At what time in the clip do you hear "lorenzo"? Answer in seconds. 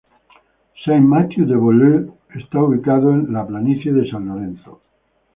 4.25-4.81